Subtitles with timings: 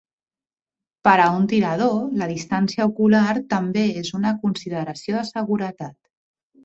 [1.07, 5.99] Per a un tirador, la distància ocular també és una consideració de seguretat.